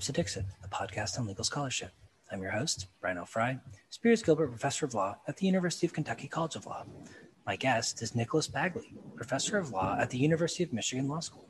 [0.00, 1.90] to Dixit, a podcast on legal scholarship.
[2.30, 3.24] I'm your host, Brian L.
[3.24, 3.58] Frye,
[3.88, 6.84] Spears Gilbert Professor of Law at the University of Kentucky College of Law.
[7.46, 11.48] My guest is Nicholas Bagley, Professor of Law at the University of Michigan Law School.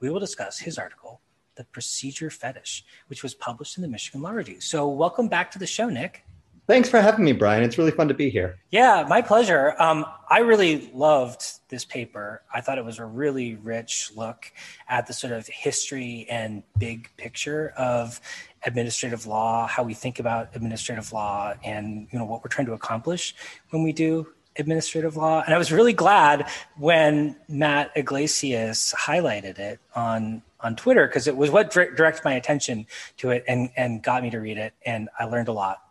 [0.00, 1.20] We will discuss his article,
[1.54, 4.60] The Procedure Fetish, which was published in the Michigan Law Review.
[4.60, 6.24] So, welcome back to the show, Nick.
[6.66, 7.62] Thanks for having me, Brian.
[7.62, 8.58] It's really fun to be here.
[8.70, 9.80] Yeah, my pleasure.
[9.80, 12.42] Um, I really loved this paper.
[12.52, 14.52] I thought it was a really rich look
[14.88, 18.20] at the sort of history and big picture of
[18.64, 22.72] administrative law, how we think about administrative law, and you know what we're trying to
[22.72, 23.34] accomplish
[23.70, 25.42] when we do administrative law.
[25.44, 31.36] And I was really glad when Matt Yglesias highlighted it on on Twitter because it
[31.36, 32.86] was what directed my attention
[33.18, 35.83] to it and and got me to read it, and I learned a lot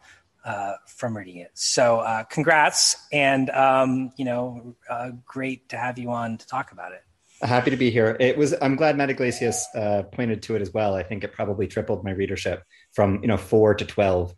[0.43, 1.51] uh, from reading it.
[1.53, 6.71] So, uh, congrats, and um, you know, uh, great to have you on to talk
[6.71, 7.03] about it.
[7.41, 8.15] Happy to be here.
[8.19, 8.53] It was.
[8.61, 10.95] I'm glad Matt Yglesias uh, pointed to it as well.
[10.95, 14.33] I think it probably tripled my readership from you know four to twelve.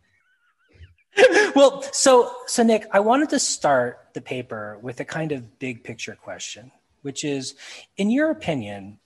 [1.55, 5.83] well, so so Nick, I wanted to start the paper with a kind of big
[5.83, 7.55] picture question, which is,
[7.97, 8.99] in your opinion,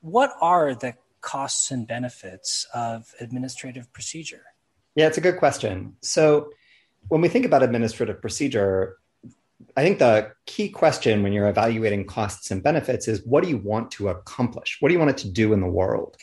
[0.00, 4.44] what are the costs and benefits of administrative procedure?
[4.94, 5.96] Yeah, it's a good question.
[6.00, 6.50] So,
[7.08, 8.96] when we think about administrative procedure,
[9.76, 13.58] I think the key question when you're evaluating costs and benefits is what do you
[13.58, 14.78] want to accomplish?
[14.80, 16.16] What do you want it to do in the world?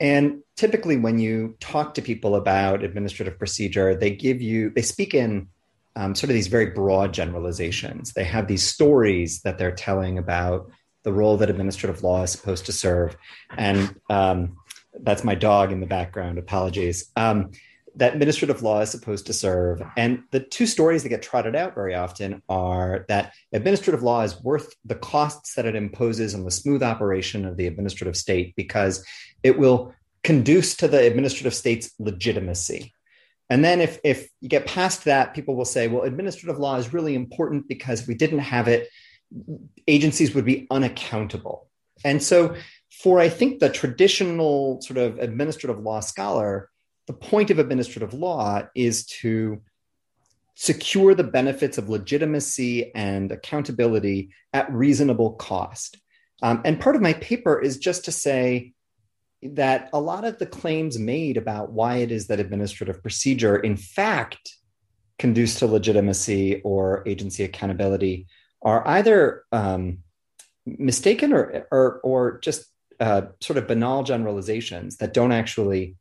[0.00, 5.14] And typically, when you talk to people about administrative procedure, they give you, they speak
[5.14, 5.48] in
[5.96, 8.12] um, sort of these very broad generalizations.
[8.12, 10.70] They have these stories that they're telling about
[11.02, 13.16] the role that administrative law is supposed to serve.
[13.56, 14.56] And um,
[15.00, 16.38] that's my dog in the background.
[16.38, 17.10] Apologies.
[17.16, 17.50] Um,
[17.98, 19.82] that administrative law is supposed to serve.
[19.96, 24.40] And the two stories that get trotted out very often are that administrative law is
[24.42, 29.04] worth the costs that it imposes on the smooth operation of the administrative state because
[29.42, 32.92] it will conduce to the administrative state's legitimacy.
[33.50, 36.92] And then if, if you get past that, people will say, well, administrative law is
[36.92, 38.88] really important because if we didn't have it,
[39.86, 41.66] agencies would be unaccountable.
[42.04, 42.54] And so
[43.02, 46.70] for I think the traditional sort of administrative law scholar,
[47.08, 49.62] the point of administrative law is to
[50.54, 55.96] secure the benefits of legitimacy and accountability at reasonable cost.
[56.42, 58.74] Um, and part of my paper is just to say
[59.42, 63.76] that a lot of the claims made about why it is that administrative procedure, in
[63.76, 64.56] fact,
[65.18, 68.26] conduce to legitimacy or agency accountability
[68.60, 69.98] are either um,
[70.66, 72.66] mistaken or, or, or just
[73.00, 75.96] uh, sort of banal generalizations that don't actually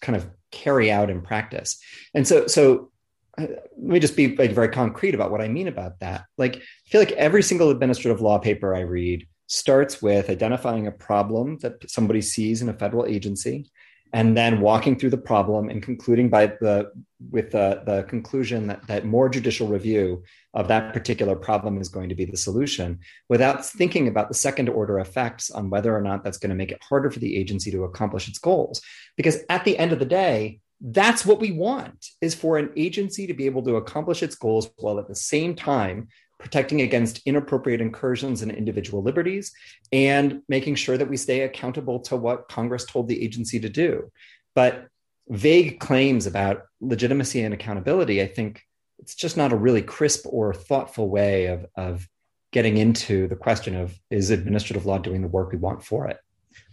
[0.00, 1.80] kind of carry out in practice.
[2.14, 2.90] And so, so
[3.38, 6.24] uh, let me just be like very concrete about what I mean about that.
[6.36, 10.92] Like, I feel like every single administrative law paper I read starts with identifying a
[10.92, 13.70] problem that somebody sees in a federal agency
[14.12, 16.90] and then walking through the problem and concluding by the
[17.30, 20.22] with the, the conclusion that, that more judicial review
[20.54, 22.98] of that particular problem is going to be the solution
[23.28, 26.72] without thinking about the second order effects on whether or not that's going to make
[26.72, 28.80] it harder for the agency to accomplish its goals.
[29.16, 33.26] Because at the end of the day that's what we want is for an agency
[33.26, 36.08] to be able to accomplish its goals while at the same time
[36.40, 39.52] protecting against inappropriate incursions in individual liberties,
[39.92, 44.10] and making sure that we stay accountable to what Congress told the agency to do.
[44.54, 44.88] But
[45.28, 48.62] vague claims about legitimacy and accountability, I think
[48.98, 52.08] it's just not a really crisp or thoughtful way of, of
[52.52, 56.18] getting into the question of is administrative law doing the work we want for it?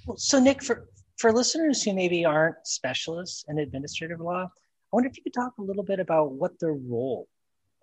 [0.05, 4.49] Well, so, Nick, for, for listeners who maybe aren't specialists in administrative law, I
[4.91, 7.27] wonder if you could talk a little bit about what the role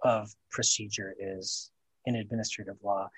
[0.03, 1.71] of procedure is
[2.07, 3.09] in administrative law.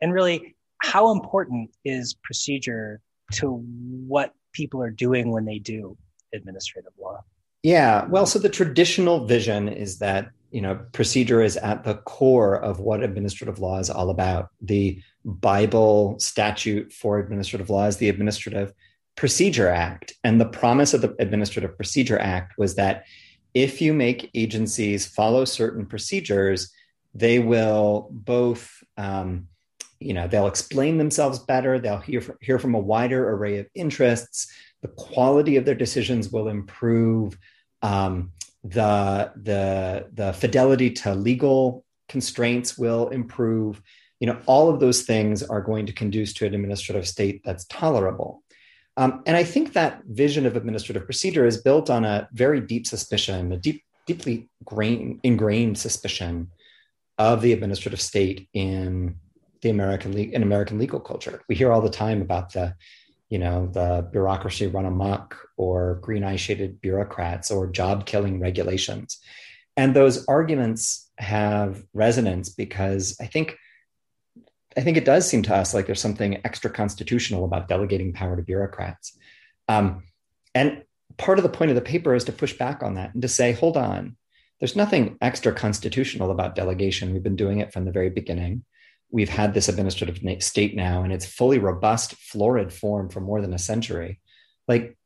[0.00, 3.00] And really how important is procedure
[3.32, 3.64] to
[4.06, 5.96] what people are doing when they do
[6.34, 7.22] administrative law?
[7.62, 12.56] Yeah well so the traditional vision is that you know procedure is at the core
[12.62, 14.48] of what administrative law is all about.
[14.60, 18.72] The bible statute for administrative law is the administrative
[19.16, 20.12] procedure act.
[20.22, 23.04] And the promise of the administrative procedure act was that
[23.54, 26.70] if you make agencies follow certain procedures
[27.16, 29.48] they will both um,
[29.98, 34.52] you know they'll explain themselves better they'll hear hear from a wider array of interests
[34.82, 37.36] the quality of their decisions will improve
[37.82, 38.32] um,
[38.62, 43.82] the the the fidelity to legal constraints will improve.
[44.20, 47.64] You know all of those things are going to conduce to an administrative state that's
[47.66, 48.42] tolerable.
[48.98, 52.86] Um, and i think that vision of administrative procedure is built on a very deep
[52.86, 56.50] suspicion a deep deeply grain, ingrained suspicion
[57.18, 59.16] of the administrative state in
[59.62, 61.42] the American in American legal culture.
[61.48, 62.74] We hear all the time about the
[63.28, 69.18] you know, the bureaucracy run amok or green eye shaded bureaucrats or job killing regulations.
[69.76, 73.56] And those arguments have resonance because I think
[74.76, 78.36] I think it does seem to us like there's something extra constitutional about delegating power
[78.36, 79.16] to bureaucrats.
[79.68, 80.04] Um,
[80.54, 80.84] and
[81.16, 83.28] part of the point of the paper is to push back on that and to
[83.28, 84.18] say, hold on,
[84.60, 87.12] there's nothing extra constitutional about delegation.
[87.12, 88.64] We've been doing it from the very beginning.
[89.10, 93.54] We've had this administrative state now in its fully robust, florid form for more than
[93.54, 94.20] a century.
[94.66, 94.96] Like,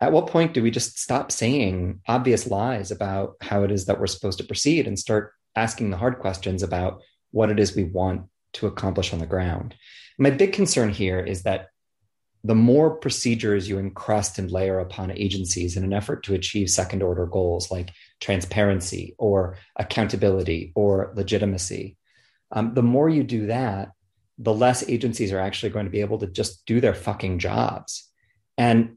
[0.00, 4.00] at what point do we just stop saying obvious lies about how it is that
[4.00, 7.02] we're supposed to proceed and start asking the hard questions about
[7.32, 8.22] what it is we want
[8.54, 9.74] to accomplish on the ground?
[10.18, 11.68] My big concern here is that
[12.42, 17.02] the more procedures you encrust and layer upon agencies in an effort to achieve second
[17.02, 17.90] order goals like
[18.20, 21.96] transparency or accountability or legitimacy,
[22.52, 23.92] um, the more you do that,
[24.38, 28.08] the less agencies are actually going to be able to just do their fucking jobs.
[28.56, 28.96] And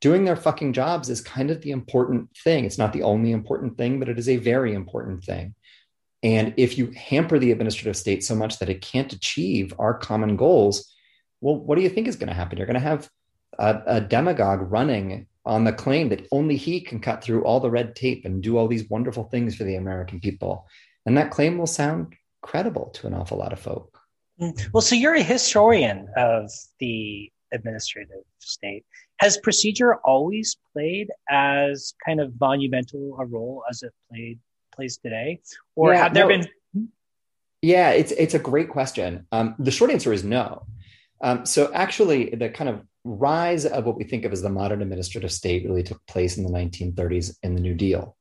[0.00, 2.64] doing their fucking jobs is kind of the important thing.
[2.64, 5.54] It's not the only important thing, but it is a very important thing.
[6.22, 10.36] And if you hamper the administrative state so much that it can't achieve our common
[10.36, 10.92] goals,
[11.40, 12.58] well, what do you think is going to happen?
[12.58, 13.08] You're going to have
[13.58, 17.70] a, a, demagogue running on the claim that only he can cut through all the
[17.70, 20.68] red tape and do all these wonderful things for the American people.
[21.06, 23.98] And that claim will sound credible to an awful lot of folk.
[24.40, 24.72] Mm.
[24.72, 28.84] Well, so you're a historian of the administrative state.
[29.20, 34.38] Has procedure always played as kind of monumental a role as it played
[34.74, 35.40] plays today,
[35.74, 36.92] or yeah, have there no, been?
[37.62, 39.26] Yeah, it's it's a great question.
[39.32, 40.66] Um, the short answer is no.
[41.20, 44.82] Um, so actually, the kind of rise of what we think of as the modern
[44.82, 48.16] administrative state really took place in the 1930s in the New Deal.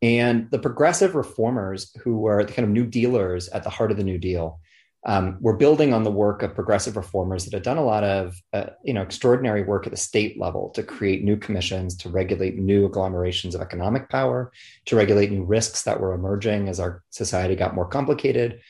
[0.00, 3.96] And the progressive reformers, who were the kind of New Dealers at the heart of
[3.96, 4.60] the New Deal,
[5.04, 8.40] um, were building on the work of progressive reformers that had done a lot of,
[8.52, 12.56] uh, you know, extraordinary work at the state level to create new commissions, to regulate
[12.56, 14.52] new agglomerations of economic power,
[14.86, 18.60] to regulate new risks that were emerging as our society got more complicated,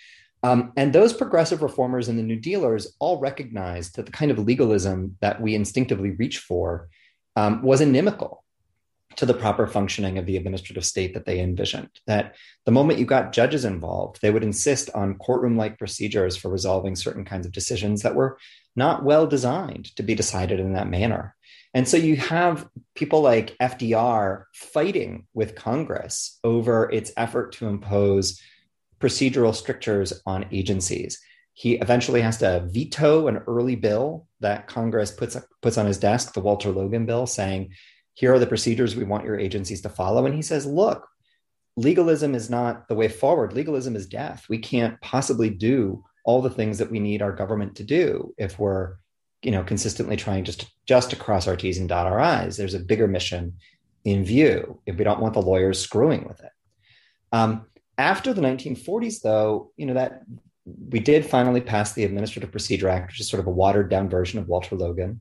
[0.42, 4.38] um, and those progressive reformers and the New Dealers all recognized that the kind of
[4.38, 6.88] legalism that we instinctively reach for
[7.36, 8.42] um, was inimical
[9.16, 11.90] to the proper functioning of the administrative state that they envisioned.
[12.06, 12.34] That
[12.64, 16.96] the moment you got judges involved, they would insist on courtroom like procedures for resolving
[16.96, 18.38] certain kinds of decisions that were
[18.74, 21.36] not well designed to be decided in that manner.
[21.74, 28.40] And so you have people like FDR fighting with Congress over its effort to impose
[29.02, 31.20] procedural strictures on agencies.
[31.54, 36.32] He eventually has to veto an early bill that Congress puts, puts on his desk,
[36.32, 37.75] the Walter Logan bill, saying,
[38.14, 40.25] here are the procedures we want your agencies to follow.
[40.25, 41.06] And he says, look,
[41.76, 43.52] legalism is not the way forward.
[43.52, 44.46] Legalism is death.
[44.49, 48.58] We can't possibly do all the things that we need our government to do if
[48.58, 48.96] we're
[49.43, 52.56] you know consistently trying just to, just to cross our t's and dot our i's
[52.56, 53.55] there's a bigger mission
[54.05, 56.52] in view if we don't want the lawyers screwing with it
[57.32, 57.66] um,
[57.98, 60.22] after the 1940s, though, you know, that
[60.64, 64.08] we did finally pass the Administrative Procedure Act, which is sort of a watered down
[64.08, 65.20] version of Walter Logan.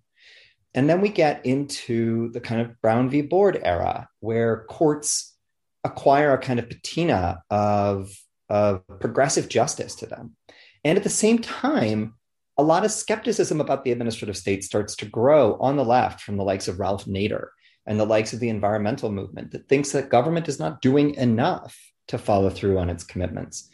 [0.73, 3.21] And then we get into the kind of Brown v.
[3.21, 5.36] Board era, where courts
[5.84, 8.15] acquire a kind of patina of,
[8.50, 10.36] of progressive justice to them.
[10.84, 12.15] And at the same time,
[12.57, 16.38] a lot of skepticism about the administrative state starts to grow on the left from
[16.38, 17.48] the likes of Ralph Nader
[17.86, 21.75] and the likes of the environmental movement that thinks that government is not doing enough
[22.12, 23.70] to follow through on its commitments.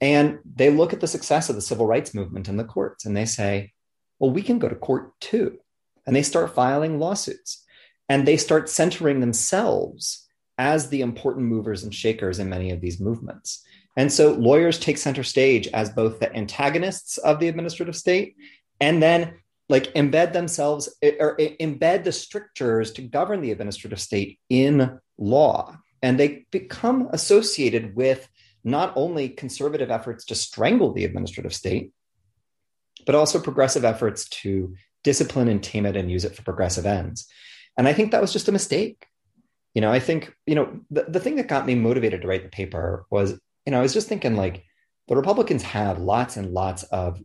[0.00, 3.16] And they look at the success of the civil rights movement in the courts and
[3.16, 3.72] they say,
[4.18, 5.58] well, we can go to court too.
[6.06, 7.64] And they start filing lawsuits
[8.08, 10.26] and they start centering themselves
[10.58, 13.64] as the important movers and shakers in many of these movements.
[13.96, 18.36] And so lawyers take center stage as both the antagonists of the administrative state
[18.80, 19.34] and then
[19.68, 26.20] like embed themselves or embed the strictures to govern the administrative state in law and
[26.20, 28.28] they become associated with
[28.62, 31.92] not only conservative efforts to strangle the administrative state,
[33.06, 37.26] but also progressive efforts to discipline and tame it and use it for progressive ends.
[37.78, 39.06] And I think that was just a mistake.
[39.74, 42.42] You know, I think, you know, the, the thing that got me motivated to write
[42.42, 43.32] the paper was,
[43.64, 44.62] you know, I was just thinking like
[45.08, 47.18] the Republicans have lots and lots of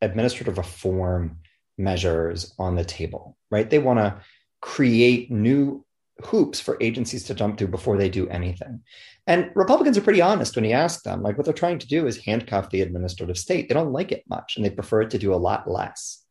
[0.00, 1.38] administrative reform
[1.76, 3.68] measures on the table, right?
[3.68, 4.20] They want to
[4.60, 5.84] create new
[6.24, 8.82] hoops for agencies to jump through before they do anything.
[9.26, 11.22] And Republicans are pretty honest when you ask them.
[11.22, 13.68] Like what they're trying to do is handcuff the administrative state.
[13.68, 16.24] They don't like it much and they prefer it to do a lot less.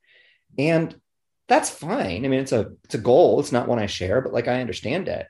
[0.57, 0.95] And
[1.47, 2.25] that's fine.
[2.25, 3.39] I mean, it's a it's a goal.
[3.39, 5.27] It's not one I share, but like I understand it.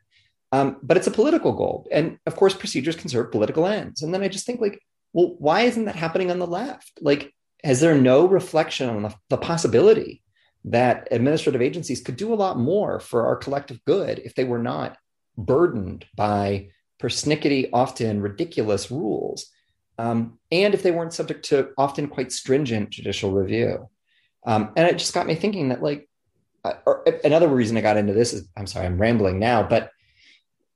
[0.51, 1.87] Um, but it's a political goal.
[1.91, 4.01] And of course, procedures can serve political ends.
[4.01, 4.81] And then I just think like,
[5.13, 6.91] well, why isn't that happening on the left?
[7.01, 10.21] Like, is there no reflection on the, the possibility
[10.65, 14.59] that administrative agencies could do a lot more for our collective good if they were
[14.59, 14.97] not
[15.37, 16.69] burdened by
[17.01, 19.47] persnickety, often ridiculous rules,
[19.97, 23.89] um, and if they weren't subject to often quite stringent judicial review.
[24.45, 26.07] Um, and it just got me thinking that, like,
[26.63, 26.73] uh,
[27.23, 29.89] another reason I got into this is I'm sorry, I'm rambling now, but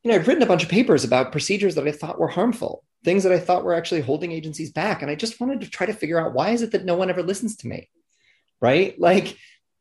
[0.03, 2.83] you know, I've written a bunch of papers about procedures that I thought were harmful,
[3.03, 5.85] things that I thought were actually holding agencies back, and I just wanted to try
[5.85, 7.89] to figure out why is it that no one ever listens to me,
[8.61, 8.99] right?
[8.99, 9.37] Like,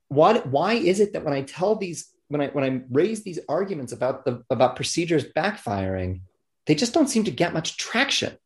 [0.09, 0.47] what?
[0.47, 3.93] Why is it that when I tell these, when I when I raise these arguments
[3.93, 6.21] about the about procedures backfiring,
[6.67, 8.37] they just don't seem to get much traction?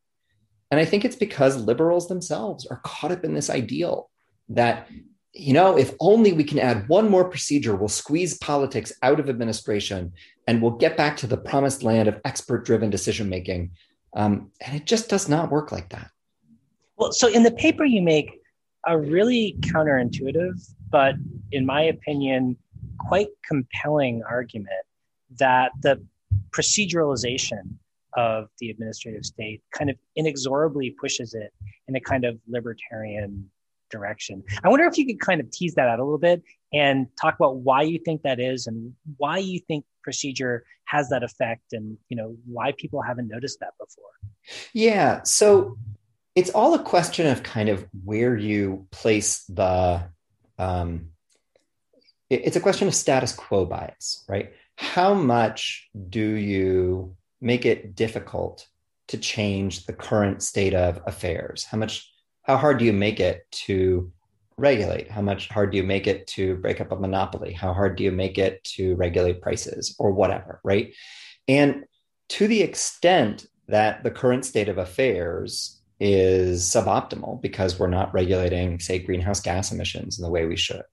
[0.71, 4.09] And I think it's because liberals themselves are caught up in this ideal
[4.49, 4.87] that
[5.33, 9.29] you know, if only we can add one more procedure, we'll squeeze politics out of
[9.29, 10.11] administration
[10.47, 13.71] and we'll get back to the promised land of expert driven decision making.
[14.15, 16.09] Um, and it just does not work like that.
[16.97, 18.38] Well, so in the paper, you make
[18.85, 21.15] a really counterintuitive, but
[21.51, 22.57] in my opinion,
[22.99, 24.85] quite compelling argument
[25.37, 26.01] that the
[26.51, 27.75] proceduralization
[28.13, 31.53] of the administrative state kind of inexorably pushes it
[31.87, 33.49] in a kind of libertarian
[33.89, 34.43] direction.
[34.63, 36.43] I wonder if you could kind of tease that out a little bit
[36.73, 41.23] and talk about why you think that is and why you think procedure has that
[41.23, 44.11] effect and you know why people haven't noticed that before.
[44.73, 45.77] Yeah, so
[46.39, 50.01] it's all a question of kind of where you place the
[50.57, 51.09] um,
[52.29, 54.53] it's a question of status quo bias, right?
[54.77, 58.65] How much do you make it difficult
[59.09, 61.65] to change the current state of affairs?
[61.65, 62.09] How much
[62.43, 64.09] how hard do you make it to
[64.55, 65.11] regulate?
[65.11, 67.51] How much hard do you make it to break up a monopoly?
[67.51, 70.93] How hard do you make it to regulate prices or whatever, right?
[71.49, 71.83] And
[72.29, 78.79] to the extent that the current state of affairs is suboptimal because we're not regulating,
[78.79, 80.83] say, greenhouse gas emissions in the way we should,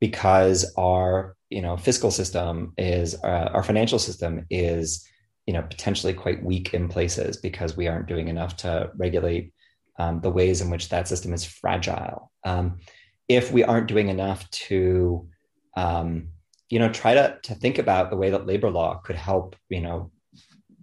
[0.00, 5.06] because our you know fiscal system is uh, our financial system is
[5.46, 9.52] you know potentially quite weak in places because we aren't doing enough to regulate
[9.98, 12.32] um, the ways in which that system is fragile.
[12.44, 12.80] Um,
[13.28, 15.28] if we aren't doing enough to,
[15.76, 16.28] um,
[16.68, 19.80] you know, try to, to think about the way that labor law could help, you
[19.80, 20.10] know,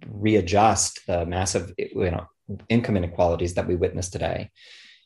[0.06, 2.26] readjust the massive, you know,
[2.68, 4.50] income inequalities that we witness today.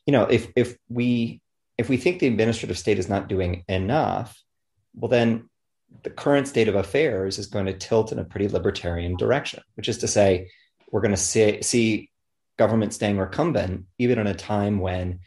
[0.05, 1.41] You know, if if we
[1.77, 4.41] if we think the administrative state is not doing enough,
[4.95, 5.49] well, then
[6.03, 9.89] the current state of affairs is going to tilt in a pretty libertarian direction, which
[9.89, 10.49] is to say,
[10.91, 12.09] we're going to see, see
[12.57, 15.19] government staying recumbent, even in a time when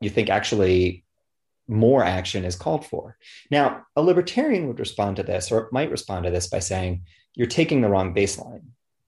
[0.00, 1.04] you think actually
[1.68, 3.16] more action is called for.
[3.50, 7.02] Now, a libertarian would respond to this, or might respond to this by saying,
[7.34, 8.62] you're taking the wrong baseline,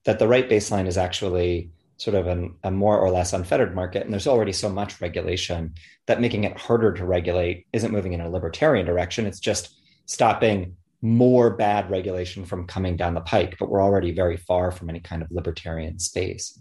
[0.05, 4.05] that the right baseline is actually sort of an, a more or less unfettered market.
[4.05, 5.75] And there's already so much regulation
[6.07, 9.27] that making it harder to regulate isn't moving in a libertarian direction.
[9.27, 9.77] It's just
[10.07, 13.57] stopping more bad regulation from coming down the pike.
[13.59, 16.59] But we're already very far from any kind of libertarian space.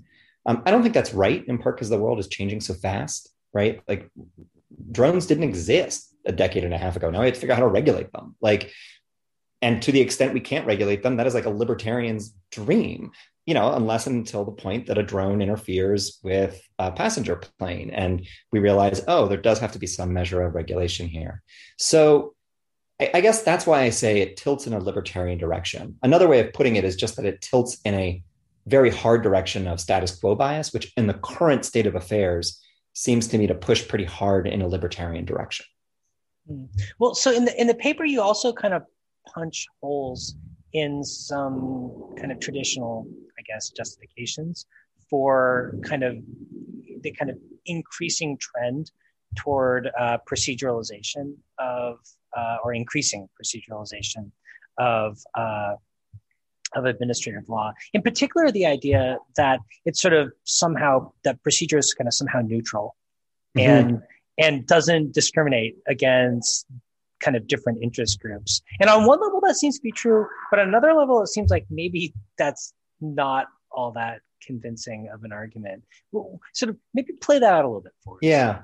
[0.48, 3.30] Um, I don't think that's right, in part because the world is changing so fast,
[3.54, 3.82] right?
[3.88, 4.10] Like
[4.92, 7.10] drones didn't exist a decade and a half ago.
[7.10, 8.36] Now we have to figure out how to regulate them.
[8.42, 8.72] Like,
[9.62, 13.12] and to the extent we can't regulate them, that is like a libertarian's dream,
[13.46, 18.28] you know, unless until the point that a drone interferes with a passenger plane and
[18.52, 21.42] we realize, oh, there does have to be some measure of regulation here.
[21.78, 22.36] So
[23.00, 25.98] I, I guess that's why I say it tilts in a libertarian direction.
[26.04, 28.22] Another way of putting it is just that it tilts in a
[28.68, 32.62] very hard direction of status quo bias, which in the current state of affairs
[32.94, 35.66] seems to me to push pretty hard in a libertarian direction.
[36.48, 36.66] Hmm.
[37.00, 38.84] Well, so in the in the paper, you also kind of
[39.34, 40.36] punch holes
[40.74, 43.08] in some kind of traditional,
[43.40, 44.66] I guess, justifications
[45.10, 46.18] for kind of
[47.02, 48.92] the kind of increasing trend
[49.36, 52.00] toward uh, proceduralization of
[52.36, 54.32] uh, or increasing proceduralization
[54.78, 55.76] of uh,
[56.76, 57.72] of administrative law.
[57.94, 62.42] In particular, the idea that it's sort of somehow that procedure is kind of somehow
[62.42, 62.96] neutral
[63.58, 63.70] mm-hmm.
[63.70, 64.02] and
[64.38, 66.68] and doesn't discriminate against
[67.20, 68.62] kind of different interest groups.
[68.80, 71.50] And on one level, that seems to be true, but on another level, it seems
[71.50, 75.84] like maybe that's not all that convincing of an argument.
[76.54, 78.20] Sort of maybe play that out a little bit for us.
[78.22, 78.62] Yeah.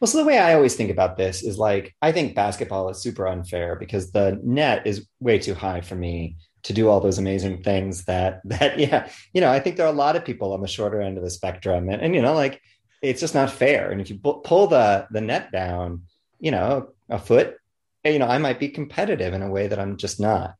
[0.00, 3.02] Well, so the way I always think about this is like I think basketball is
[3.02, 7.18] super unfair because the net is way too high for me to do all those
[7.18, 10.52] amazing things that that yeah you know i think there are a lot of people
[10.52, 12.60] on the shorter end of the spectrum and, and you know like
[13.00, 16.02] it's just not fair and if you pull the the net down
[16.40, 17.56] you know a foot
[18.04, 20.54] you know i might be competitive in a way that i'm just not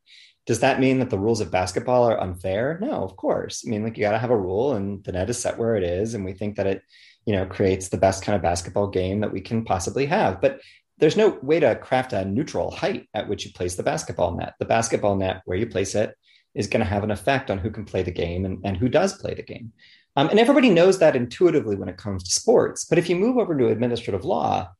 [0.46, 3.82] does that mean that the rules of basketball are unfair no of course i mean
[3.84, 6.14] like you got to have a rule and the net is set where it is
[6.14, 6.82] and we think that it
[7.26, 10.60] you know creates the best kind of basketball game that we can possibly have but
[10.98, 14.54] there's no way to craft a neutral height at which you place the basketball net.
[14.58, 16.14] The basketball net, where you place it,
[16.54, 18.88] is going to have an effect on who can play the game and, and who
[18.88, 19.72] does play the game.
[20.16, 22.84] Um, and everybody knows that intuitively when it comes to sports.
[22.84, 24.70] But if you move over to administrative law,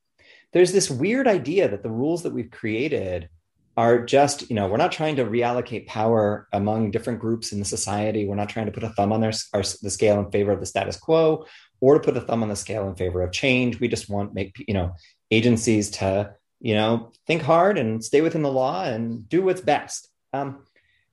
[0.52, 3.28] there's this weird idea that the rules that we've created
[3.76, 7.64] are just, you know, we're not trying to reallocate power among different groups in the
[7.64, 8.26] society.
[8.26, 10.58] We're not trying to put a thumb on their, our, the scale in favor of
[10.58, 11.46] the status quo
[11.80, 13.78] or to put a thumb on the scale in favor of change.
[13.78, 14.96] We just want make, you know,
[15.30, 20.08] agencies to, you know, think hard and stay within the law and do what's best.
[20.32, 20.64] Um,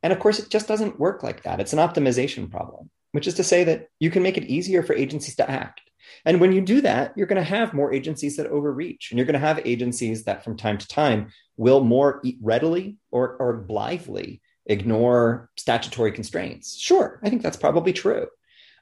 [0.02, 1.60] and of course, it just doesn't work like that.
[1.60, 4.96] It's an optimization problem, which is to say that you can make it easier for
[4.96, 5.82] agencies to act.
[6.26, 9.26] And when you do that, you're going to have more agencies that overreach, and you're
[9.26, 14.42] going to have agencies that from time to time will more readily or, or blithely
[14.66, 16.78] ignore statutory constraints.
[16.78, 18.28] Sure, I think that's probably true.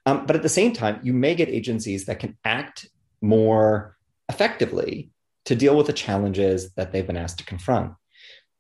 [0.06, 2.88] Um, but at the same time, you may get agencies that can act
[3.22, 3.98] more
[4.30, 5.12] effectively
[5.46, 7.94] to deal with the challenges that they've been asked to confront.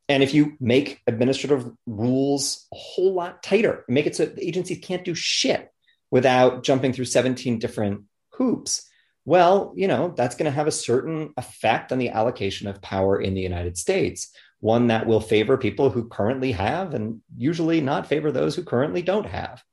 [0.09, 4.79] And if you make administrative rules a whole lot tighter, make it so the agencies
[4.83, 5.69] can't do shit
[6.11, 8.01] without jumping through 17 different
[8.33, 8.89] hoops,
[9.25, 13.21] well, you know, that's going to have a certain effect on the allocation of power
[13.21, 18.07] in the United States, one that will favor people who currently have and usually not
[18.07, 19.63] favor those who currently don't have.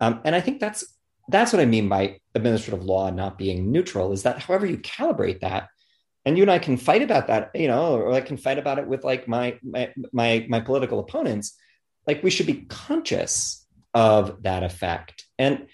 [0.00, 0.84] Um, and I think that's
[1.28, 5.40] that's what I mean by administrative law not being neutral is that however you calibrate
[5.40, 5.68] that,
[6.24, 8.78] and you and I can fight about that, you know, or I can fight about
[8.78, 11.56] it with like my my my, my political opponents.
[12.06, 13.64] Like we should be conscious
[13.94, 15.26] of that effect.
[15.38, 15.66] And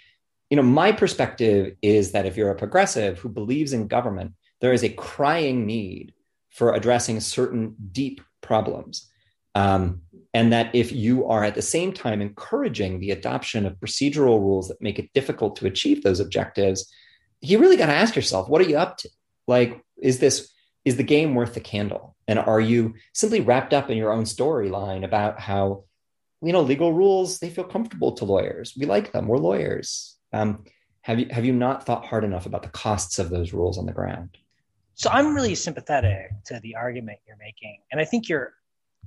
[0.50, 4.72] you know, my perspective is that if you're a progressive who believes in government, there
[4.72, 6.14] is a crying need
[6.50, 9.08] for addressing certain deep problems.
[9.54, 10.02] Um,
[10.34, 14.68] and that if you are at the same time encouraging the adoption of procedural rules
[14.68, 16.92] that make it difficult to achieve those objectives,
[17.40, 19.08] you really got to ask yourself, what are you up to?
[19.46, 20.52] Like, is this
[20.84, 22.16] is the game worth the candle?
[22.26, 25.84] And are you simply wrapped up in your own storyline about how,
[26.40, 28.74] you know, legal rules they feel comfortable to lawyers?
[28.78, 29.26] We like them.
[29.26, 30.17] We're lawyers.
[30.32, 30.64] Um,
[31.02, 33.86] have you have you not thought hard enough about the costs of those rules on
[33.86, 34.36] the ground?
[34.94, 38.52] So I'm really sympathetic to the argument you're making, and I think you're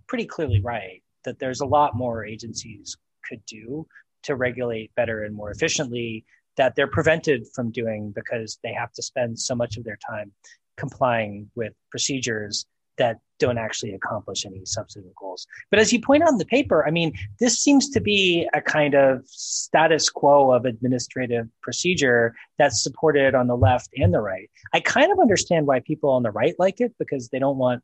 [0.07, 3.85] pretty clearly right that there's a lot more agencies could do
[4.23, 6.25] to regulate better and more efficiently
[6.57, 10.31] that they're prevented from doing because they have to spend so much of their time
[10.77, 12.65] complying with procedures
[12.97, 15.47] that don't actually accomplish any substantive goals.
[15.71, 18.61] But as you point out in the paper, I mean, this seems to be a
[18.61, 24.49] kind of status quo of administrative procedure that's supported on the left and the right.
[24.73, 27.83] I kind of understand why people on the right like it because they don't want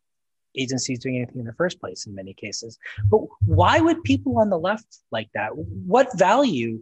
[0.56, 2.78] agencies doing anything in the first place in many cases.
[3.10, 5.56] But why would people on the left like that?
[5.56, 6.82] What value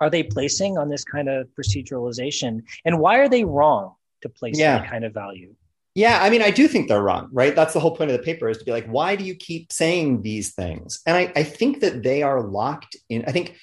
[0.00, 2.62] are they placing on this kind of proceduralization?
[2.84, 4.78] And why are they wrong to place yeah.
[4.78, 5.54] that kind of value?
[5.96, 7.56] Yeah, I mean, I do think they're wrong, right?
[7.56, 9.72] That's the whole point of the paper is to be like, why do you keep
[9.72, 11.00] saying these things?
[11.06, 13.24] And I, I think that they are locked in.
[13.26, 13.56] I think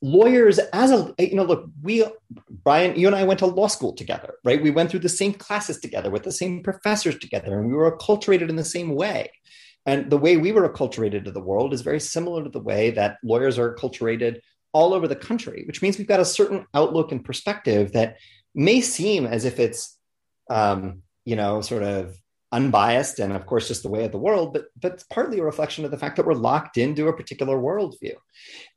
[0.00, 2.04] lawyers, as a, you know, look, we,
[2.48, 4.62] Brian, you and I went to law school together, right?
[4.62, 7.90] We went through the same classes together with the same professors together, and we were
[7.90, 9.32] acculturated in the same way.
[9.84, 12.92] And the way we were acculturated to the world is very similar to the way
[12.92, 14.38] that lawyers are acculturated
[14.72, 18.18] all over the country, which means we've got a certain outlook and perspective that
[18.54, 19.98] may seem as if it's,
[20.48, 22.16] um, you know, sort of
[22.52, 25.44] unbiased and of course just the way of the world, but but it's partly a
[25.44, 28.14] reflection of the fact that we're locked into a particular worldview.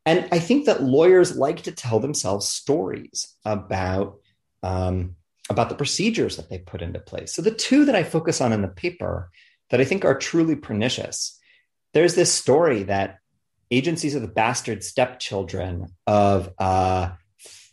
[0.06, 4.20] And I think that lawyers like to tell themselves stories about
[4.64, 5.16] um,
[5.50, 7.34] about the procedures that they put into place.
[7.34, 9.30] So the two that I focus on in the paper
[9.70, 11.38] that I think are truly pernicious,
[11.94, 13.20] there's this story that
[13.70, 17.10] agencies are the bastard stepchildren of uh,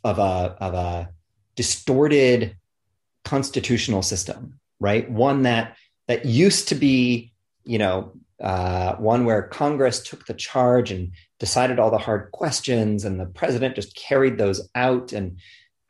[0.02, 1.10] of a of a
[1.54, 2.56] distorted
[3.24, 5.10] constitutional system right?
[5.10, 5.76] One that
[6.08, 7.32] that used to be,
[7.64, 13.04] you know, uh, one where Congress took the charge and decided all the hard questions,
[13.04, 15.38] and the president just carried those out, and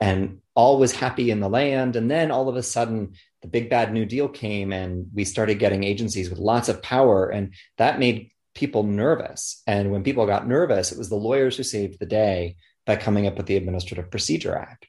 [0.01, 1.97] and all was happy in the land.
[1.97, 5.59] And then all of a sudden, the big bad New Deal came, and we started
[5.59, 9.63] getting agencies with lots of power, and that made people nervous.
[9.67, 13.27] And when people got nervous, it was the lawyers who saved the day by coming
[13.27, 14.87] up with the Administrative Procedure Act.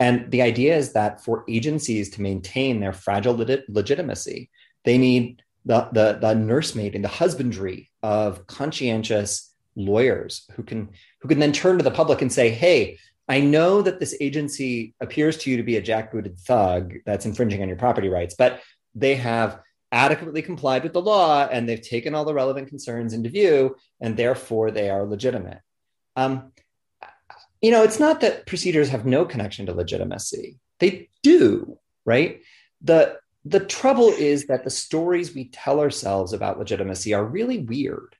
[0.00, 3.34] And the idea is that for agencies to maintain their fragile
[3.68, 4.50] legitimacy,
[4.84, 11.28] they need the, the, the nursemaid and the husbandry of conscientious lawyers who can who
[11.28, 15.36] can then turn to the public and say, hey, I know that this agency appears
[15.38, 18.60] to you to be a jackbooted thug that's infringing on your property rights, but
[18.94, 23.28] they have adequately complied with the law and they've taken all the relevant concerns into
[23.28, 25.60] view, and therefore they are legitimate.
[26.16, 26.52] Um,
[27.60, 30.58] you know, it's not that procedures have no connection to legitimacy.
[30.78, 32.40] They do, right?
[32.82, 38.14] The the trouble is that the stories we tell ourselves about legitimacy are really weird.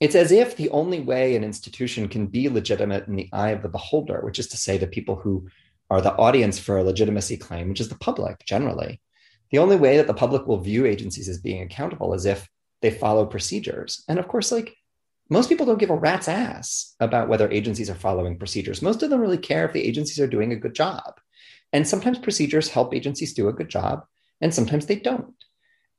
[0.00, 3.62] It's as if the only way an institution can be legitimate in the eye of
[3.62, 5.48] the beholder, which is to say, the people who
[5.90, 9.00] are the audience for a legitimacy claim, which is the public generally,
[9.50, 12.48] the only way that the public will view agencies as being accountable is if
[12.80, 14.02] they follow procedures.
[14.08, 14.74] And of course, like
[15.32, 18.82] most people don't give a rat's ass about whether agencies are following procedures.
[18.82, 21.18] Most of them really care if the agencies are doing a good job.
[21.72, 24.04] And sometimes procedures help agencies do a good job,
[24.42, 25.34] and sometimes they don't.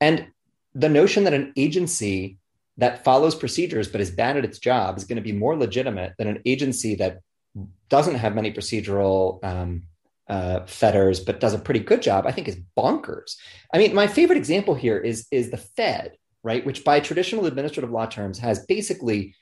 [0.00, 0.28] And
[0.72, 2.38] the notion that an agency
[2.76, 6.14] that follows procedures but is bad at its job is going to be more legitimate
[6.16, 7.18] than an agency that
[7.88, 9.82] doesn't have many procedural um,
[10.28, 13.36] uh, fetters but does a pretty good job, I think is bonkers.
[13.72, 16.64] I mean, my favorite example here is is the Fed, right?
[16.64, 19.34] Which by traditional administrative law terms has basically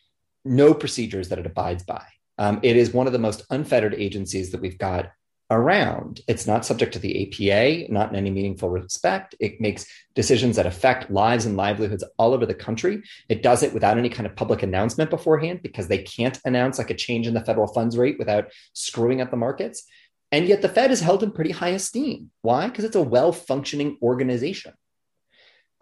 [0.44, 2.04] no procedures that it abides by.
[2.38, 5.12] Um, it is one of the most unfettered agencies that we've got
[5.50, 6.20] around.
[6.26, 9.34] It's not subject to the APA, not in any meaningful respect.
[9.38, 13.02] It makes decisions that affect lives and livelihoods all over the country.
[13.28, 16.90] It does it without any kind of public announcement beforehand because they can't announce like
[16.90, 19.84] a change in the federal funds rate without screwing up the markets.
[20.30, 22.30] And yet the Fed is held in pretty high esteem.
[22.40, 22.68] Why?
[22.68, 24.72] Because it's a well functioning organization.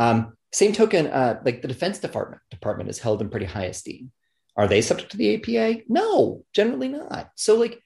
[0.00, 4.10] Um, same token, uh, like the Defense Department department is held in pretty high esteem.
[4.56, 5.82] Are they subject to the APA?
[5.88, 7.30] No, generally not.
[7.36, 7.80] So like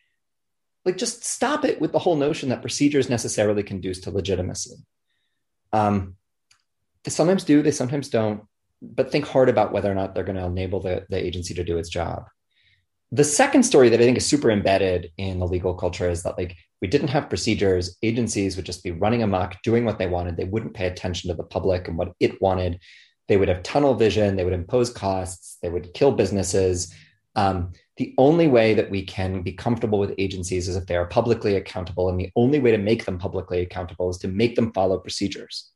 [0.85, 4.77] like just stop it with the whole notion that procedures necessarily conduce to legitimacy
[5.73, 6.17] um,
[7.03, 8.43] they sometimes do they sometimes don't
[8.83, 11.65] but think hard about whether or not they're going to enable the, the agency to
[11.65, 12.27] do its job
[13.13, 16.39] the second story that i think is super embedded in the legal culture is that
[16.39, 17.97] like we didn't have procedures.
[18.03, 20.37] Agencies would just be running amok doing what they wanted.
[20.37, 22.79] They wouldn't pay attention to the public and what it wanted.
[23.27, 24.37] They would have tunnel vision.
[24.37, 25.57] They would impose costs.
[25.63, 26.93] They would kill businesses.
[27.37, 31.07] Um, the only way that we can be comfortable with agencies is if they are
[31.07, 32.11] publicly accountable.
[32.11, 35.71] And the only way to make them publicly accountable is to make them follow procedures.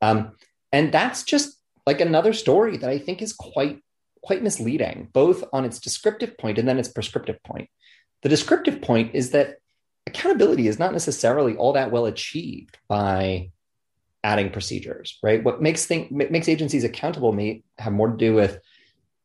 [0.00, 0.32] Um,
[0.72, 3.82] and that's just like another story that I think is quite
[4.22, 7.68] quite misleading, both on its descriptive point and then its prescriptive point.
[8.22, 9.56] The descriptive point is that
[10.06, 13.50] accountability is not necessarily all that well achieved by
[14.24, 15.42] adding procedures, right?
[15.42, 18.58] What makes think makes agencies accountable may have more to do with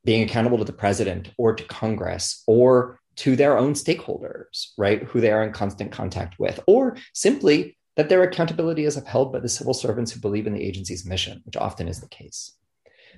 [0.05, 5.21] being accountable to the president or to Congress or to their own stakeholders, right, who
[5.21, 9.49] they are in constant contact with, or simply that their accountability is upheld by the
[9.49, 12.53] civil servants who believe in the agency's mission, which often is the case.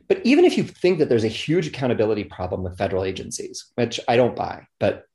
[0.07, 3.99] But even if you think that there's a huge accountability problem with federal agencies, which
[4.07, 5.05] I don't buy, but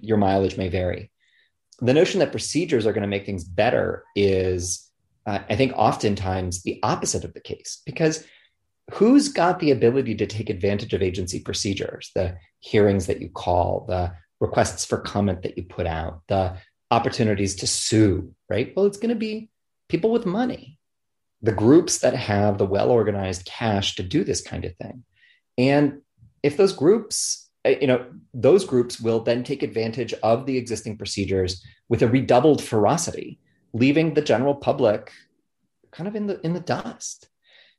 [0.00, 1.10] your mileage may vary,
[1.80, 4.90] the notion that procedures are going to make things better is,
[5.26, 8.24] uh, I think, oftentimes the opposite of the case because
[8.92, 13.84] who's got the ability to take advantage of agency procedures, the hearings that you call,
[13.88, 16.56] the requests for comment that you put out, the
[16.90, 18.72] opportunities to sue, right?
[18.74, 19.50] Well, it's going to be
[19.88, 20.78] people with money,
[21.42, 25.04] the groups that have the well organized cash to do this kind of thing.
[25.56, 26.02] And
[26.42, 30.96] if those groups, eh, you know, those groups will then take advantage of the existing
[30.96, 33.38] procedures with a redoubled ferocity,
[33.72, 35.12] leaving the general public
[35.90, 37.28] kind of in the in the dust.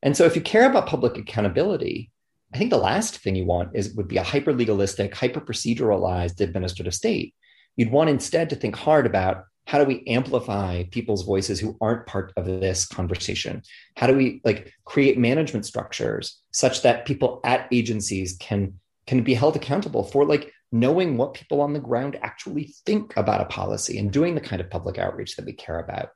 [0.04, 2.12] And so if you care about public accountability,
[2.54, 6.42] I think the last thing you want is would be a hyper legalistic, hyper proceduralized
[6.42, 7.34] administrative state.
[7.78, 12.08] You'd want instead to think hard about how do we amplify people's voices who aren't
[12.08, 13.62] part of this conversation?
[13.96, 19.34] How do we like create management structures such that people at agencies can can be
[19.34, 23.98] held accountable for like knowing what people on the ground actually think about a policy
[23.98, 26.10] and doing the kind of public outreach that we care about.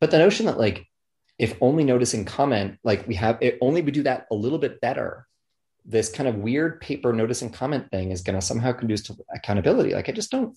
[0.00, 0.86] But the notion that like
[1.40, 4.58] if only notice and comment, like we have, it, only we do that a little
[4.58, 5.26] bit better,
[5.86, 9.16] this kind of weird paper notice and comment thing is going to somehow conduce to
[9.34, 9.94] accountability.
[9.94, 10.54] Like I just don't,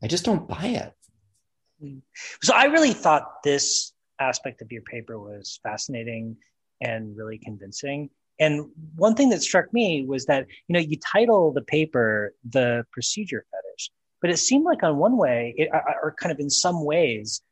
[0.00, 0.92] I just don't buy it.
[2.42, 6.36] So I really thought this aspect of your paper was fascinating
[6.80, 8.10] and really convincing.
[8.38, 12.84] And one thing that struck me was that, you know, you title the paper the
[12.92, 13.90] procedure fetish,
[14.20, 15.68] but it seemed like on one way, it,
[16.02, 17.42] or kind of in some ways,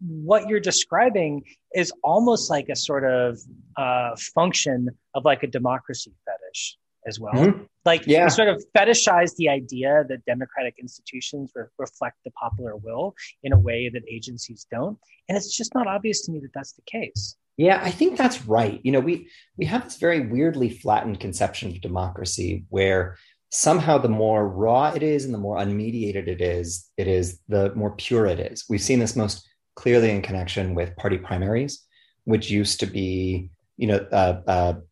[0.00, 3.38] what you're describing is almost like a sort of
[3.76, 7.34] uh, function of like a democracy fetish as well.
[7.34, 7.62] Mm-hmm.
[7.84, 8.24] Like yeah.
[8.24, 13.52] you sort of fetishize the idea that democratic institutions re- reflect the popular will in
[13.52, 16.82] a way that agencies don't, and it's just not obvious to me that that's the
[16.82, 17.36] case.
[17.56, 18.80] Yeah, I think that's right.
[18.82, 23.16] You know, we we have this very weirdly flattened conception of democracy where
[23.50, 27.72] somehow the more raw it is and the more unmediated it is, it is the
[27.74, 28.64] more pure it is.
[28.68, 31.84] We've seen this most clearly in connection with party primaries,
[32.24, 34.06] which used to be you know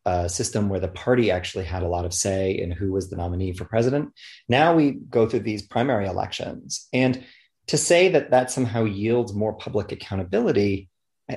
[0.05, 3.15] a, system where the party actually had a lot of say in who was the
[3.15, 4.11] nominee for president
[4.47, 7.23] now we go through these primary elections and
[7.67, 10.89] to say that that somehow yields more public accountability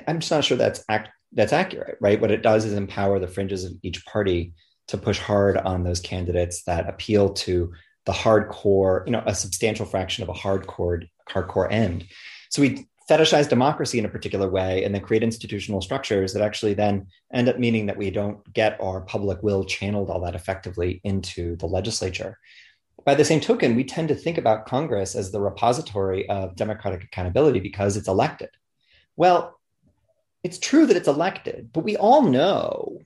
[0.07, 0.83] i'm just not sure that's
[1.33, 2.19] that's accurate, right?
[2.19, 4.53] What it does is empower the fringes of each party
[4.87, 7.73] to push hard on those candidates that appeal to
[8.05, 12.05] the hardcore, you know, a substantial fraction of a hardcore hardcore end.
[12.49, 16.73] So we fetishize democracy in a particular way and then create institutional structures that actually
[16.73, 20.99] then end up meaning that we don't get our public will channeled all that effectively
[21.03, 22.37] into the legislature.
[23.05, 27.03] By the same token, we tend to think about Congress as the repository of democratic
[27.03, 28.49] accountability because it's elected.
[29.15, 29.57] Well,
[30.43, 32.99] it's true that it's elected, but we all know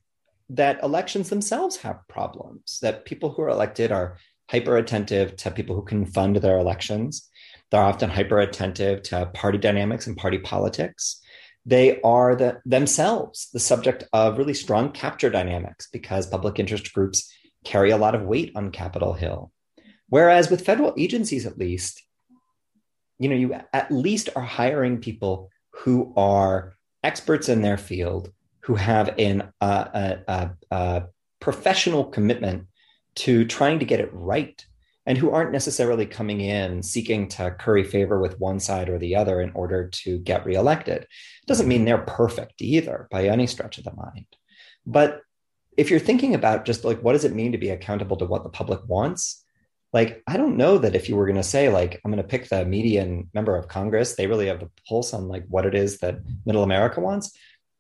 [0.50, 4.18] that elections themselves have problems, that people who are elected are
[4.50, 7.30] hyper attentive to people who can fund their elections
[7.72, 11.22] they're often hyper attentive to party dynamics and party politics.
[11.66, 17.32] They are the, themselves the subject of really strong capture dynamics because public interest groups
[17.64, 19.52] carry a lot of weight on Capitol Hill.
[20.10, 22.04] Whereas with federal agencies, at least,
[23.20, 28.32] you know, you at least are hiring people who are experts in their field,
[28.62, 31.04] who have an, uh, a, a, a
[31.40, 32.68] professional commitment
[33.16, 34.66] to trying to get it right
[35.06, 39.16] and who aren't necessarily coming in seeking to curry favor with one side or the
[39.16, 41.04] other in order to get reelected.
[41.04, 44.28] It doesn't mean they're perfect either by any stretch of the mind.
[44.86, 45.22] But
[45.78, 48.44] if you're thinking about just like what does it mean to be accountable to what
[48.44, 49.44] the public wants,
[49.94, 52.28] like I don't know that if you were going to say like I'm going to
[52.28, 55.76] pick the median member of Congress, they really have the pulse on like what it
[55.76, 57.36] is that middle America wants.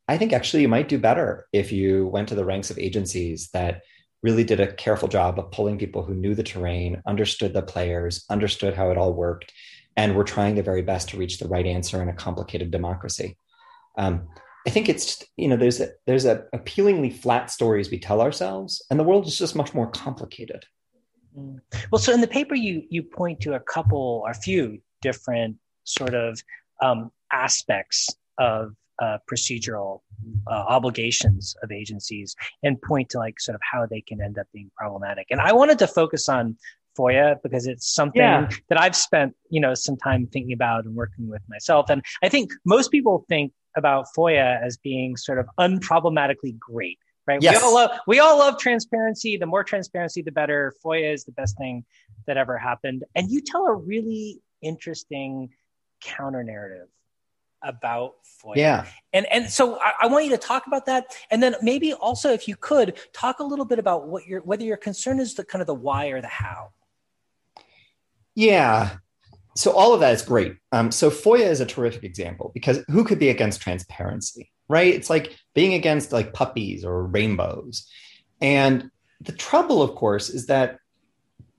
[0.07, 3.49] I think actually you might do better if you went to the ranks of agencies
[3.53, 3.83] that
[4.23, 8.25] really did a careful job of pulling people who knew the terrain, understood the players,
[8.29, 9.51] understood how it all worked,
[9.97, 13.37] and were trying their very best to reach the right answer in a complicated democracy.
[13.97, 14.27] Um,
[14.65, 18.85] I think it's you know there's a there's a appealingly flat stories we tell ourselves,
[18.89, 20.65] and the world is just much more complicated.
[21.37, 21.59] Mm.
[21.91, 25.57] Well, so in the paper you you point to a couple or a few different
[25.83, 26.39] sort of
[26.81, 30.01] um, aspects of uh, procedural
[30.47, 34.45] uh, obligations of agencies and point to like sort of how they can end up
[34.53, 35.27] being problematic.
[35.31, 36.55] And I wanted to focus on
[36.97, 38.49] FOIA because it's something yeah.
[38.69, 41.89] that I've spent, you know, some time thinking about and working with myself.
[41.89, 47.41] And I think most people think about FOIA as being sort of unproblematically great, right?
[47.41, 47.55] Yes.
[47.55, 49.37] We all love we all love transparency.
[49.37, 50.73] The more transparency, the better.
[50.85, 51.85] FOIA is the best thing
[52.27, 53.03] that ever happened.
[53.15, 55.49] And you tell a really interesting
[56.01, 56.87] counter narrative
[57.63, 58.55] about FOIA.
[58.55, 58.85] Yeah.
[59.13, 61.15] And and so I, I, want you to talk about that.
[61.29, 64.63] And then maybe also if you could talk a little bit about what your whether
[64.63, 66.71] your concern is the kind of the why or the how.
[68.35, 68.97] Yeah.
[69.55, 70.55] So all of that is great.
[70.71, 74.93] Um, so FOIA is a terrific example because who could be against transparency, right?
[74.93, 77.87] It's like being against like puppies or rainbows.
[78.39, 80.77] And the trouble, of course, is that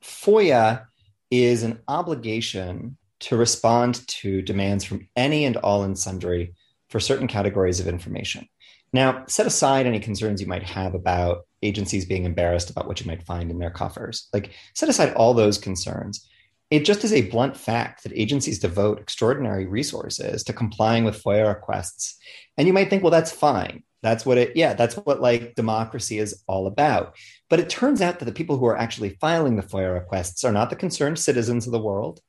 [0.02, 0.86] FOIA
[1.30, 6.54] is an obligation to respond to demands from any and all and sundry
[6.90, 8.48] for certain categories of information.
[8.92, 13.06] Now, set aside any concerns you might have about agencies being embarrassed about what you
[13.06, 14.28] might find in their coffers.
[14.32, 16.28] Like, set aside all those concerns.
[16.70, 21.48] It just is a blunt fact that agencies devote extraordinary resources to complying with FOIA
[21.48, 22.18] requests.
[22.58, 23.84] And you might think, well, that's fine.
[24.02, 27.16] That's what it, yeah, that's what like democracy is all about.
[27.48, 30.52] But it turns out that the people who are actually filing the FOIA requests are
[30.52, 32.20] not the concerned citizens of the world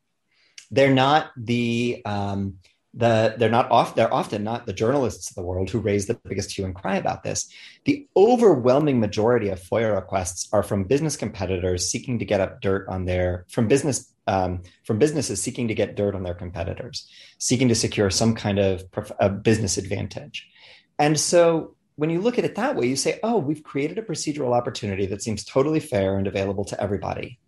[0.73, 2.55] they're not the um,
[2.95, 6.19] the they're not off they're often not the journalists of the world who raise the
[6.25, 7.47] biggest hue and cry about this.
[7.85, 12.87] The overwhelming majority of foia requests are from business competitors seeking to get up dirt
[12.89, 17.07] on their from business um, from businesses seeking to get dirt on their competitors
[17.37, 19.11] seeking to secure some kind of prof-
[19.43, 20.47] business advantage.
[20.97, 24.01] And so when you look at it that way you say oh we've created a
[24.01, 27.39] procedural opportunity that seems totally fair and available to everybody.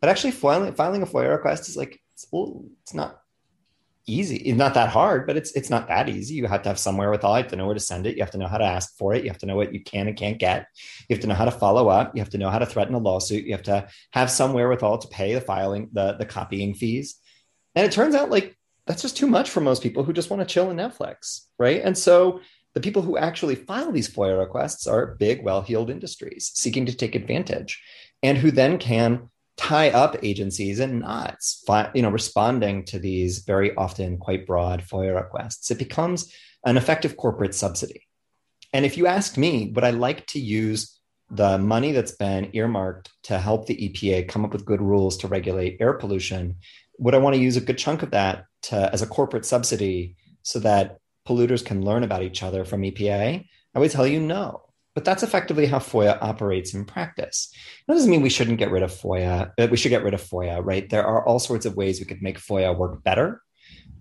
[0.00, 3.22] But actually filing, filing a foia request is like it's, well, it's not
[4.06, 4.36] easy.
[4.36, 6.34] It's not that hard, but it's it's not that easy.
[6.34, 7.36] You have to have somewhere with all.
[7.36, 8.16] You have to know where to send it.
[8.16, 9.24] You have to know how to ask for it.
[9.24, 10.66] You have to know what you can and can't get.
[11.08, 12.14] You have to know how to follow up.
[12.14, 13.44] You have to know how to threaten a lawsuit.
[13.44, 17.16] You have to have somewhere with all to pay the filing, the the copying fees.
[17.74, 18.56] And it turns out like
[18.86, 21.80] that's just too much for most people who just want to chill in Netflix, right?
[21.82, 22.40] And so
[22.74, 27.14] the people who actually file these FOIA requests are big, well-heeled industries seeking to take
[27.14, 27.82] advantage,
[28.22, 29.29] and who then can
[29.60, 31.36] tie up agencies and not
[31.94, 35.70] you know responding to these very often quite broad FOIA requests.
[35.70, 38.06] It becomes an effective corporate subsidy.
[38.72, 40.98] And if you ask me, would I like to use
[41.30, 45.28] the money that's been earmarked to help the EPA come up with good rules to
[45.28, 46.56] regulate air pollution?
[46.98, 50.16] Would I want to use a good chunk of that to, as a corporate subsidy
[50.42, 53.44] so that polluters can learn about each other from EPA?
[53.74, 54.69] I would tell you no.
[54.94, 57.52] But that's effectively how FOIA operates in practice.
[57.86, 59.52] That doesn't mean we shouldn't get rid of FOIA.
[59.70, 60.88] We should get rid of FOIA, right?
[60.88, 63.40] There are all sorts of ways we could make FOIA work better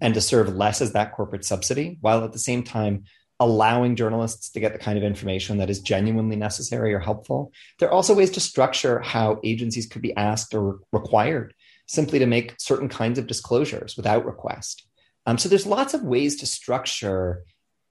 [0.02, 3.04] and to serve less as that corporate subsidy, while at the same time
[3.40, 7.54] allowing journalists to get the kind of information that is genuinely necessary or helpful.
[7.78, 11.54] There are also ways to structure how agencies could be asked or required
[11.86, 14.86] simply to make certain kinds of disclosures without request.
[15.26, 17.44] Um, so there's lots of ways to structure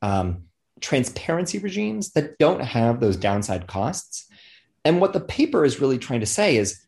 [0.03, 0.45] um,
[0.81, 4.29] transparency regimes that don't have those downside costs.
[4.85, 6.81] And what the paper is really trying to say is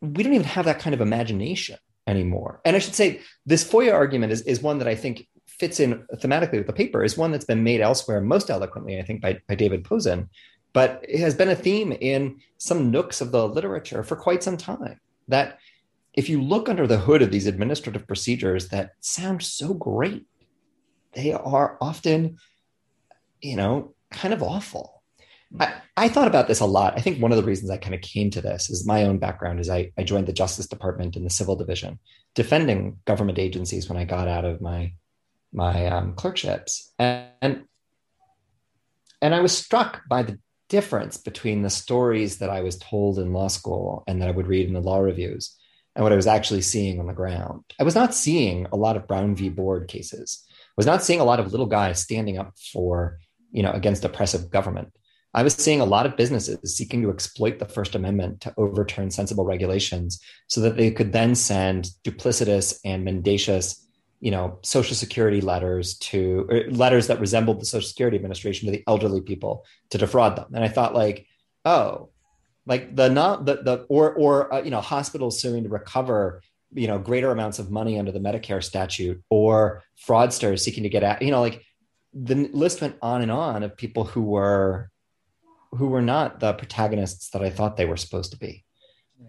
[0.00, 2.60] we don't even have that kind of imagination anymore.
[2.64, 6.04] And I should say this FOIA argument is, is one that I think fits in
[6.16, 9.40] thematically with the paper, is one that's been made elsewhere most eloquently, I think, by,
[9.48, 10.28] by David Pozen,
[10.72, 14.56] but it has been a theme in some nooks of the literature for quite some
[14.56, 15.00] time.
[15.28, 15.58] That
[16.12, 20.26] if you look under the hood of these administrative procedures that sound so great,
[21.12, 22.38] they are often,
[23.44, 25.02] you know, kind of awful.
[25.60, 26.94] I, I, thought about this a lot.
[26.96, 29.18] I think one of the reasons I kind of came to this is my own
[29.18, 32.00] background is I, I joined the Justice Department in the Civil Division,
[32.34, 34.94] defending government agencies when I got out of my
[35.52, 37.64] my um, clerkships, and
[39.22, 43.32] and I was struck by the difference between the stories that I was told in
[43.32, 45.56] law school and that I would read in the law reviews
[45.94, 47.62] and what I was actually seeing on the ground.
[47.78, 49.50] I was not seeing a lot of Brown v.
[49.50, 50.44] Board cases.
[50.50, 53.20] I was not seeing a lot of little guys standing up for
[53.54, 54.92] you know against oppressive government.
[55.32, 59.10] I was seeing a lot of businesses seeking to exploit the First Amendment to overturn
[59.10, 63.84] sensible regulations so that they could then send duplicitous and mendacious,
[64.20, 68.84] you know, Social Security letters to letters that resembled the Social Security Administration to the
[68.86, 70.54] elderly people to defraud them.
[70.54, 71.26] And I thought, like,
[71.64, 72.10] oh,
[72.66, 76.86] like the not the the or or uh, you know hospitals suing to recover you
[76.86, 81.22] know greater amounts of money under the Medicare statute or fraudsters seeking to get at
[81.22, 81.63] you know like
[82.14, 84.90] the list went on and on of people who were
[85.72, 88.64] who were not the protagonists that I thought they were supposed to be.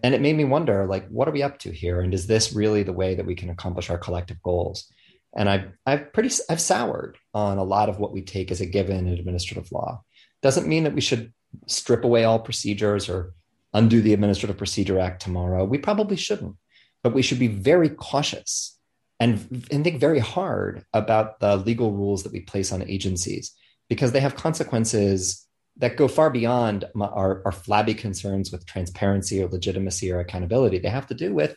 [0.04, 2.00] And it made me wonder, like, what are we up to here?
[2.00, 4.92] And is this really the way that we can accomplish our collective goals?
[5.36, 8.66] And I've, I've pretty, I've soured on a lot of what we take as a
[8.66, 10.02] given in administrative law.
[10.40, 11.32] Doesn't mean that we should
[11.66, 13.34] strip away all procedures or
[13.74, 15.64] undo the Administrative Procedure Act tomorrow.
[15.64, 16.56] We probably shouldn't,
[17.02, 18.75] but we should be very cautious
[19.18, 23.54] and, and think very hard about the legal rules that we place on agencies
[23.88, 25.46] because they have consequences
[25.78, 30.78] that go far beyond our, our flabby concerns with transparency or legitimacy or accountability.
[30.78, 31.56] They have to do with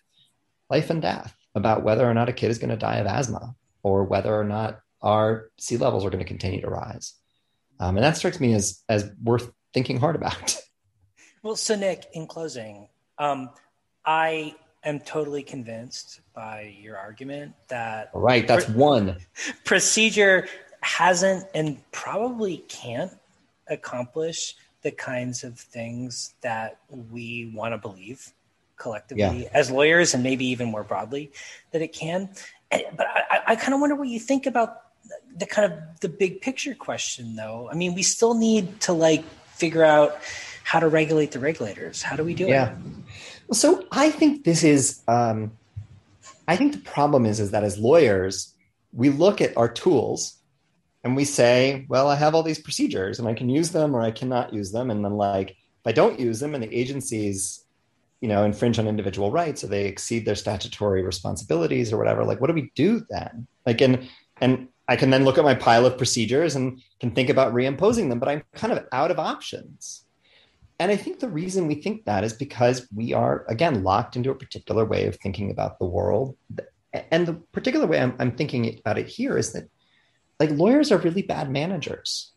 [0.69, 3.55] life and death about whether or not a kid is going to die of asthma
[3.81, 7.13] or whether or not our sea levels are going to continue to rise.
[7.79, 10.57] Um, and that strikes me as, as worth thinking hard about.
[11.41, 13.51] Well, so Nick, in closing, um,
[14.05, 18.11] I am totally convinced by your argument that.
[18.13, 19.17] All right, that's one.
[19.65, 20.47] Procedure
[20.79, 23.11] hasn't and probably can't
[23.67, 26.77] accomplish the kinds of things that
[27.11, 28.31] we want to believe
[28.77, 29.49] collectively yeah.
[29.51, 31.29] as lawyers and maybe even more broadly
[31.71, 32.29] that it can.
[32.71, 34.83] But I, I kind of wonder what you think about
[35.35, 37.67] the kind of the big picture question though.
[37.69, 39.25] I mean, we still need to like
[39.55, 40.17] figure out
[40.63, 42.01] how to regulate the regulators.
[42.01, 42.71] How do we do yeah.
[42.71, 42.77] it?
[42.77, 43.53] Yeah.
[43.53, 45.51] So I think this is, um,
[46.49, 48.55] I think the problem is, is that as lawyers,
[48.91, 50.35] we look at our tools
[51.03, 54.01] and we say, well, I have all these procedures and I can use them or
[54.01, 54.89] I cannot use them.
[54.89, 57.63] And then like, if I don't use them and the agencies,
[58.19, 62.41] you know, infringe on individual rights or they exceed their statutory responsibilities or whatever, like,
[62.41, 63.45] what do we do then?
[63.67, 64.09] Like, and,
[64.41, 68.09] and I can then look at my pile of procedures and can think about reimposing
[68.09, 70.03] them, but I'm kind of out of options.
[70.79, 74.31] And I think the reason we think that is because we are, again, locked into
[74.31, 76.37] a particular way of thinking about the world.
[77.11, 79.69] And the particular way I'm, I'm thinking about it here is that
[80.39, 82.31] like lawyers are really bad managers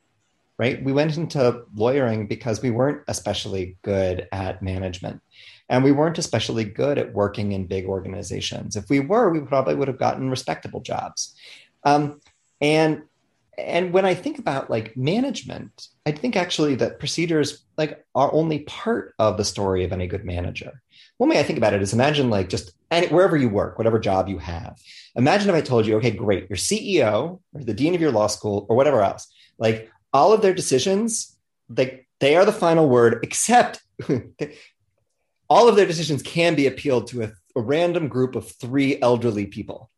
[0.62, 0.83] right?
[0.85, 5.20] We went into lawyering because we weren't especially good at management.
[5.68, 8.76] And we weren't especially good at working in big organizations.
[8.76, 11.35] If we were we probably would have gotten respectable jobs.
[11.83, 12.20] Um,
[12.61, 13.02] and
[13.62, 18.61] and when i think about like management i think actually that procedures like are only
[18.61, 20.82] part of the story of any good manager.
[21.18, 23.99] One way i think about it is imagine like just any, wherever you work whatever
[23.99, 24.78] job you have.
[25.14, 28.28] Imagine if I told you, okay, great, your CEO or the dean of your law
[28.28, 31.36] school or whatever else, like all of their decisions,
[31.68, 33.80] they they are the final word, except
[35.51, 39.47] all of their decisions can be appealed to a, a random group of three elderly
[39.47, 39.91] people.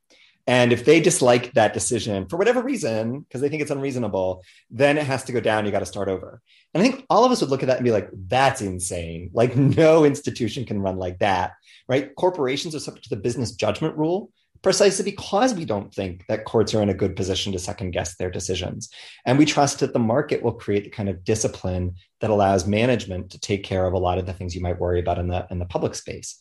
[0.46, 4.98] And if they dislike that decision for whatever reason, because they think it's unreasonable, then
[4.98, 5.64] it has to go down.
[5.64, 6.42] You got to start over.
[6.74, 9.30] And I think all of us would look at that and be like, that's insane.
[9.32, 11.52] Like, no institution can run like that,
[11.88, 12.14] right?
[12.14, 14.30] Corporations are subject to the business judgment rule,
[14.60, 18.16] precisely because we don't think that courts are in a good position to second guess
[18.16, 18.90] their decisions.
[19.24, 23.30] And we trust that the market will create the kind of discipline that allows management
[23.30, 25.46] to take care of a lot of the things you might worry about in the
[25.50, 26.38] in the public space.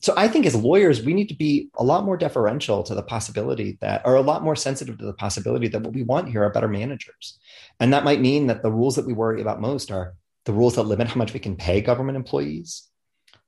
[0.00, 3.02] So I think as lawyers, we need to be a lot more deferential to the
[3.02, 6.44] possibility that, or a lot more sensitive to the possibility that what we want here
[6.44, 7.38] are better managers.
[7.80, 10.76] And that might mean that the rules that we worry about most are the rules
[10.76, 12.88] that limit how much we can pay government employees,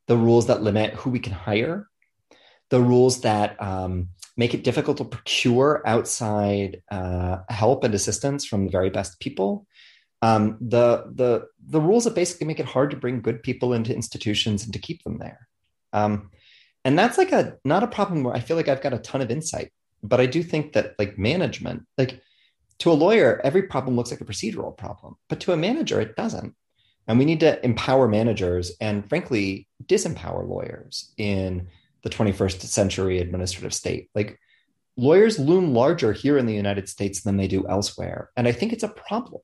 [0.08, 1.88] the rules that limit who we can hire,
[2.70, 8.64] the rules that um, make it difficult to procure outside uh, help and assistance from
[8.64, 9.66] the very best people.
[10.22, 13.94] Um, the the the rules that basically make it hard to bring good people into
[13.94, 15.48] institutions and to keep them there.
[15.92, 16.30] Um,
[16.84, 19.20] and that's like a not a problem where I feel like I've got a ton
[19.20, 19.72] of insight,
[20.02, 22.20] but I do think that like management, like
[22.80, 26.16] to a lawyer, every problem looks like a procedural problem, but to a manager, it
[26.16, 26.54] doesn't.
[27.06, 31.68] And we need to empower managers and frankly disempower lawyers in
[32.02, 34.08] the 21st century administrative state.
[34.14, 34.38] Like
[34.96, 38.30] lawyers loom larger here in the United States than they do elsewhere.
[38.36, 39.42] And I think it's a problem.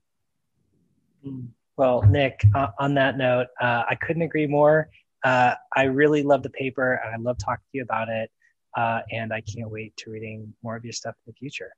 [1.76, 4.88] Well, Nick, uh, on that note, uh, I couldn't agree more.
[5.24, 8.30] Uh, I really love the paper and I love talking to you about it.
[8.76, 11.72] Uh, and I can't wait to reading more of your stuff in the future.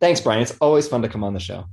[0.00, 0.40] Thanks, Brian.
[0.40, 1.66] It's always fun to come on the show.